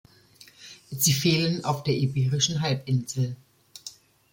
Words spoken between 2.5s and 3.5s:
Halbinsel.